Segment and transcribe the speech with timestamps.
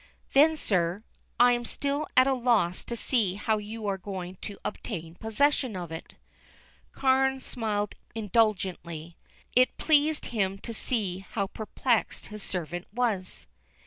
[0.33, 1.03] "Then, sir,
[1.39, 5.91] I'm still at a loss to see how you are going to obtain possession of
[5.91, 6.15] it."
[6.91, 9.15] Carne smiled indulgently.
[9.55, 13.45] It pleased him to see how perplexed his servant was.